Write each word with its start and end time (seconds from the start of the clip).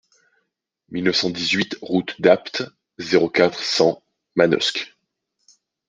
mille 0.89 1.03
neuf 1.05 1.15
cent 1.17 1.29
dix-huit 1.29 1.77
route 1.83 2.19
d'Apt, 2.19 2.63
zéro 2.97 3.29
quatre, 3.29 3.61
cent 3.63 4.01
Manosque 4.33 4.97